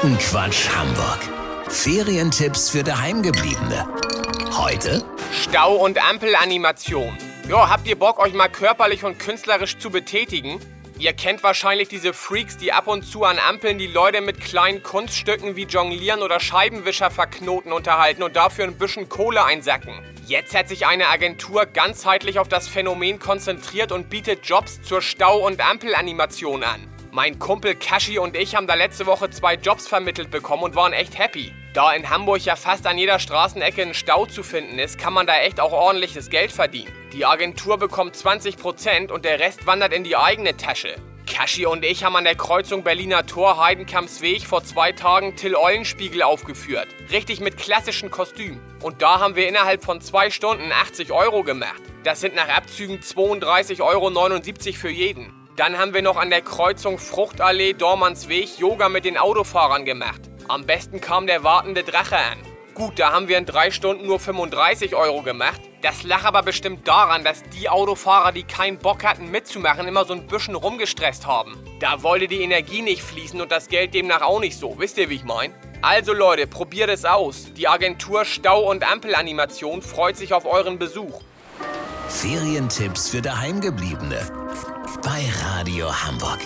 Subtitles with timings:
[0.00, 1.18] Quotenquatsch Hamburg.
[1.68, 3.86] Ferientipps für Daheimgebliebene.
[4.56, 7.18] Heute Stau- und Ampelanimation.
[7.50, 10.58] Ja, habt ihr Bock, euch mal körperlich und künstlerisch zu betätigen?
[10.98, 14.82] Ihr kennt wahrscheinlich diese Freaks, die ab und zu an Ampeln die Leute mit kleinen
[14.82, 19.92] Kunststücken wie Jonglieren oder Scheibenwischer verknoten unterhalten und dafür ein bisschen Kohle einsacken.
[20.26, 25.46] Jetzt hat sich eine Agentur ganzheitlich auf das Phänomen konzentriert und bietet Jobs zur Stau-
[25.46, 26.88] und Ampelanimation an.
[27.12, 30.92] Mein Kumpel Kashi und ich haben da letzte Woche zwei Jobs vermittelt bekommen und waren
[30.92, 31.52] echt happy.
[31.74, 35.26] Da in Hamburg ja fast an jeder Straßenecke ein Stau zu finden ist, kann man
[35.26, 36.92] da echt auch ordentliches Geld verdienen.
[37.12, 40.94] Die Agentur bekommt 20% und der Rest wandert in die eigene Tasche.
[41.26, 46.22] Kashi und ich haben an der Kreuzung Berliner Tor Heidenkampsweg vor zwei Tagen Till Eulenspiegel
[46.22, 46.86] aufgeführt.
[47.10, 48.60] Richtig mit klassischen Kostüm.
[48.82, 51.82] Und da haben wir innerhalb von zwei Stunden 80 Euro gemacht.
[52.04, 55.39] Das sind nach Abzügen 32,79 Euro für jeden.
[55.60, 60.22] Dann haben wir noch an der Kreuzung Fruchtallee Dormansweg Yoga mit den Autofahrern gemacht.
[60.48, 62.38] Am besten kam der wartende Drache an.
[62.72, 65.60] Gut, da haben wir in drei Stunden nur 35 Euro gemacht.
[65.82, 70.14] Das lag aber bestimmt daran, dass die Autofahrer, die keinen Bock hatten mitzumachen, immer so
[70.14, 71.62] ein bisschen rumgestresst haben.
[71.78, 74.78] Da wollte die Energie nicht fließen und das Geld demnach auch nicht so.
[74.78, 75.52] Wisst ihr, wie ich mein?
[75.82, 77.52] Also Leute, probiert es aus.
[77.52, 81.20] Die Agentur Stau- und Ampelanimation freut sich auf euren Besuch.
[82.08, 86.40] Ferientipps für Daheimgebliebene bei Radio Hamburg.